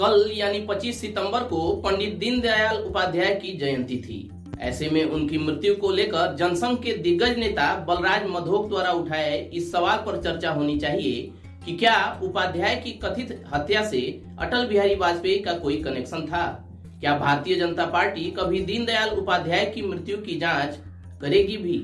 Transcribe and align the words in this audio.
कल 0.00 0.30
यानी 0.34 0.60
25 0.66 0.92
सितंबर 0.92 1.40
को 1.40 1.76
पंडित 1.76 2.14
दीनदयाल 2.14 2.76
उपाध्याय 2.76 3.34
की 3.34 3.52
जयंती 3.58 3.96
थी। 3.96 4.30
ऐसे 4.60 4.88
में 4.90 5.04
उनकी 5.04 5.38
मृत्यु 5.38 5.74
को 5.74 5.90
लेकर 5.90 6.34
जनसंघ 6.34 6.78
के 6.78 6.92
दिग्गज 6.92 7.38
नेता 7.38 7.84
बलराज 7.88 8.26
मधोक 8.30 8.68
द्वारा 8.68 8.90
उठाए 8.90 9.50
इस 9.54 9.72
सवाल 9.72 9.96
पर 9.96 10.22
चर्चा 10.22 10.50
होनी 10.50 10.78
चाहिए 10.78 11.32
कि 11.66 11.76
क्या 11.76 12.20
उपाध्याय 12.22 12.76
की 12.76 12.90
कथित 12.90 13.44
हत्या 13.54 13.84
से 13.84 14.22
अटल 14.38 14.66
बिहारी 14.66 14.94
वाजपेयी 14.94 15.38
का 15.38 15.52
कोई 15.52 15.76
कनेक्शन 15.76 16.26
था? 16.26 16.70
क्या 17.00 17.18
भारतीय 17.18 17.54
जनता 17.54 17.86
पार्टी 17.86 18.30
कभी 18.30 18.60
दीनदयाल 18.60 19.08
उपाध्याय 19.08 19.64
की 19.64 19.82
मृत्यु 19.82 20.16
की 20.16 20.38
जाँच 20.38 20.78
करेगी 21.20 21.56
भी? 21.56 21.78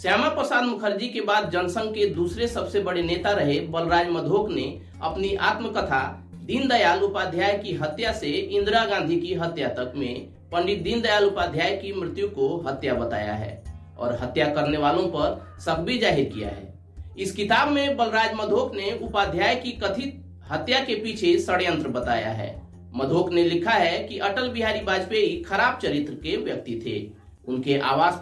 श्यामा 0.00 0.28
प्रसाद 0.28 0.64
मुखर्जी 0.64 1.08
के 1.08 1.20
बाद 1.20 1.50
जनसंघ 1.50 1.94
के 1.94 2.06
दूसरे 2.06 2.46
सबसे 2.46 2.80
बड़े 2.80 3.02
नेता 3.02 3.30
रहे 3.30 3.60
बलराज 3.60 4.10
मधोक 4.10 4.50
ने 4.50 4.82
अपनी 5.02 5.34
आत्मकथा 5.34 6.26
दीनदयाल 6.50 7.02
उपाध्याय 7.02 7.52
की 7.58 7.72
हत्या 7.74 8.12
से 8.12 8.28
इंदिरा 8.28 8.84
गांधी 8.84 9.18
की 9.20 9.34
हत्या 9.34 9.68
तक 9.74 9.92
में 9.96 10.14
पंडित 10.52 10.80
दीनदयाल 10.82 11.24
उपाध्याय 11.24 11.76
की 11.76 11.92
मृत्यु 11.92 12.28
को 12.28 12.46
हत्या 12.60 12.94
बताया 12.94 13.34
है 13.34 13.52
और 13.98 14.16
हत्या 14.22 14.46
करने 14.54 14.78
वालों 14.78 15.02
पर 15.08 15.36
शक 15.60 15.78
भी 15.80 15.98
ज़ाहिर 15.98 16.24
किया 16.28 16.48
है। 16.48 16.68
इस 17.18 17.34
किताब 17.34 17.68
में 17.68 17.96
बलराज 17.96 18.34
मधोक 18.36 18.74
ने 18.76 18.90
उपाध्याय 19.02 19.54
की 19.56 19.72
कथित 19.82 20.20
हत्या 20.50 20.80
के 20.84 20.94
पीछे 20.94 21.36
षड्यंत्र 21.38 21.88
बताया 21.90 22.32
है। 22.32 22.50
मधोक 22.94 23.32
ने 23.32 23.44
लिखा 23.44 23.74
है 23.74 23.98
कि 24.04 24.18
अटल 24.20 24.48
बिहारी 24.48 24.84
वाजपेयी 24.84 25.40
खराब 25.42 25.78
चरित्र 25.82 26.14
के 26.24 26.36
व्यक्ति 26.42 26.80
थे। 26.86 26.98
उनके 27.48 27.78
आवास 27.86 28.20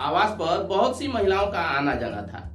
आवास 0.00 0.36
पर 0.38 0.62
बहुत 0.66 0.98
सी 0.98 1.08
महिलाओं 1.08 1.46
का 1.46 1.66
आना 1.70 1.94
जाना 1.96 2.22
था। 2.24 2.48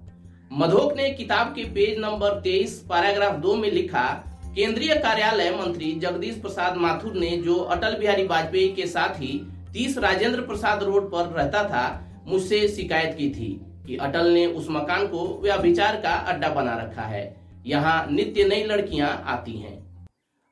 मधोक 0.53 0.95
ने 0.97 1.09
किताब 1.11 1.47
के 1.47 1.63
पेज 1.73 1.99
नंबर 1.99 2.41
23 2.41 2.79
पैराग्राफ 2.89 3.39
2 3.41 3.55
में 3.55 3.71
लिखा 3.71 4.07
केंद्रीय 4.57 4.93
कार्यालय 4.95 5.49
मंत्री 5.51 5.91
जगदीश 5.93 6.35
प्रसाद 6.35 6.77
माथुर 6.77 7.13
ने 7.13 7.29
जो 7.37 7.55
अटल 7.65 7.97
बिहारी 7.97 8.23
वाजपेयी 8.27 8.69
के 8.69 8.85
साथ 8.85 9.15
ही 9.15 9.27
तीस 9.73 9.97
राजेंद्र 9.97 10.41
प्रसाद 10.41 10.83
रोड 10.83 11.09
पर 11.11 11.25
रहता 11.33 11.63
था, 11.63 11.83
मुझसे 12.27 12.67
शिकायत 12.67 13.13
की 13.17 13.29
थी 13.29 13.49
कि 13.87 13.97
अटल 13.97 14.29
ने 14.29 14.45
उस 14.47 14.67
मकान 14.69 15.05
को 15.07 15.25
व्यभिचार 15.43 15.95
का 15.95 16.13
अड्डा 16.31 16.49
बना 16.51 16.75
रखा 16.75 17.01
है। 17.03 17.21
यहाँ 17.65 18.07
नित्य 18.11 18.45
नई 18.45 18.63
लड़कियाँ 18.63 19.09
आती 19.25 19.57
हैं। 19.57 19.75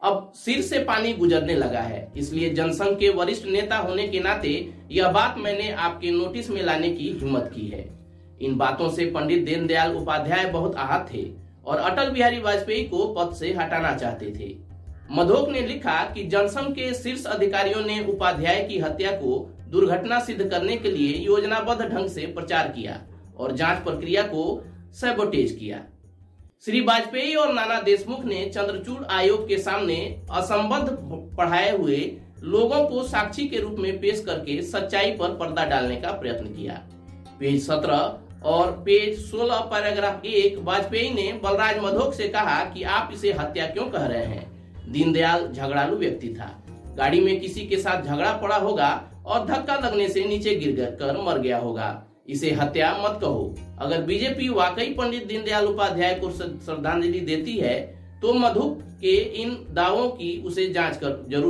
अब 0.02 0.32
सिर 0.36 0.62
से 0.62 0.80
पानी 0.84 1.14
गुजरने 1.14 1.56
लगा 1.56 1.82
है, 1.82 2.08
इसलिए 2.18 2.50
जनसंघ 2.52 2.98
के 3.00 3.10
वरिष्ठ 3.12 3.48
नेता 3.48 3.78
होने 3.78 4.08
के 4.08 4.20
नाते 4.20 4.52
यह 4.92 5.08
बात 5.12 5.38
मैंने 5.38 5.72
आपके 5.72 6.12
नोटिस 6.12 6.50
में 6.50 6.62
लाने 6.64 6.92
की 6.92 7.10
हिम्मत 7.14 7.50
की 7.56 7.68
है। 7.68 7.88
इन 8.42 8.56
बातों 8.58 8.90
से 8.90 9.06
पंडित 9.08 9.44
दीनदयाल 9.46 9.96
उपाध्याय 9.96 10.46
बहुत 10.50 10.76
आहत 10.78 11.10
थे। 11.14 11.24
और 11.68 11.78
अटल 11.80 12.10
बिहारी 12.10 12.40
वाजपेयी 12.40 12.84
को 12.84 13.06
पद 13.14 13.34
से 13.36 13.54
हटाना 13.54 13.96
चाहते 13.96 14.32
थे। 14.32 14.54
मधोक 15.12 15.50
ने 15.50 15.62
लिखा 15.62 16.04
कि 16.14 16.24
जनसंघ 16.24 16.72
के 16.76 16.94
शीर्ष 16.94 17.26
अधिकारियों 17.26 17.82
ने 17.82 18.00
उपाध्याय 18.06 18.64
की 18.64 18.80
हत्या 18.80 19.12
को 19.12 19.38
दुर्घटना 19.70 20.20
सिद्ध 20.20 20.50
करने 20.50 20.76
के 20.78 20.92
लिए 20.92 21.18
योजनाबद्ध 21.18 21.82
ढंग 21.82 22.10
से 22.10 22.26
प्रचार 22.26 22.68
किया 22.68 23.00
और 23.38 23.52
जाँच 23.52 23.84
प्रक्रिया 23.84 24.22
को 24.24 24.64
सैबोटेज 24.94 25.52
किया। 25.52 25.82
श्री 26.66 26.82
वाजपेयी 26.82 27.34
और 27.36 27.54
नाना 27.54 27.80
देशमुख 27.82 28.24
ने 28.26 28.46
चंद्रचूड़ 28.46 29.04
आयोग 29.06 29.48
के 29.48 29.58
सामने 29.58 29.98
असंबद्ध 30.32 30.98
पढ़ाए 31.38 31.76
हुए 31.78 31.98
लोगों 32.44 32.84
को 32.90 33.04
साक्षी 33.04 33.48
के 33.48 33.60
रूप 33.60 33.76
में 33.80 34.00
पेश 34.00 34.24
करके 34.26 34.62
सच्चाई 34.62 35.12
पर 35.12 35.36
पर्दा 35.38 35.66
डालने 35.66 35.96
का 35.96 36.12
प्रयत्न 36.12 36.46
किया। 36.48 36.82
पेज 37.40 37.62
सत्रह 37.64 37.98
और 38.46 38.72
पेज 38.86 39.20
सोलह 39.22 39.60
पैराग्राफ 39.60 40.26
एक, 40.26 40.58
वाजपेयी 40.60 41.10
ने 41.10 41.32
बलराज 41.44 41.80
मधोक 41.84 42.14
से 42.14 42.28
कहा 42.28 42.64
कि 42.64 42.84
आप 42.84 43.10
इसे 43.14 43.32
हत्या 43.34 43.66
क्यों 43.68 43.86
कह 43.86 44.06
रहे 44.06 44.26
हैं? 44.26 44.92
दीनदयाल 44.92 45.48
झगड़ालू 45.48 45.98
व्यक्ति 45.98 46.30
था। 46.30 46.52
गाड़ी 46.98 47.20
में 47.20 47.40
किसी 47.40 47.66
के 47.68 47.78
साथ 47.78 48.04
झगड़ा 48.04 48.34
पड़ा 48.34 48.58
होगा 48.58 48.90
और 49.26 49.46
धक्का 49.46 49.76
लगने 49.78 50.10
से 50.10 50.26
नीचे 50.26 50.56
गिर 50.56 50.86
कर 51.00 51.22
मर 51.22 51.40
गया 51.40 51.58
होगा। 51.58 51.90
इसे 52.30 52.52
हत्या 52.52 52.92
मत 52.98 53.20
कहो। 53.22 53.56
अगर 53.80 54.02
बीजेपी 54.02 54.50
वाकई 54.50 54.94
पंडित 54.94 55.26
दीनदयाल 55.28 55.66
उपाध्याय 55.66 56.16
को 56.16 56.30
श्रद्धांजलि 56.32 57.20
देती 57.22 57.58
है 57.58 57.80
तो 58.22 58.34
मधुक 58.34 58.80
के 59.02 59.16
इन 59.42 59.58
दावों 59.72 60.08
की 60.10 60.42
उसे 60.46 60.68
जाँच 60.74 60.98
कर 60.98 61.26
ज़रूर 61.30 61.44